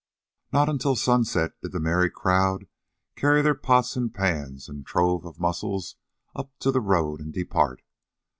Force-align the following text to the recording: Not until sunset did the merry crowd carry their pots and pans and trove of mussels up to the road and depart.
Not 0.51 0.67
until 0.67 0.95
sunset 0.95 1.51
did 1.61 1.73
the 1.73 1.79
merry 1.79 2.09
crowd 2.09 2.65
carry 3.15 3.43
their 3.43 3.53
pots 3.53 3.95
and 3.95 4.11
pans 4.11 4.67
and 4.67 4.83
trove 4.83 5.25
of 5.25 5.39
mussels 5.39 5.95
up 6.35 6.57
to 6.61 6.71
the 6.71 6.81
road 6.81 7.21
and 7.21 7.31
depart. 7.31 7.83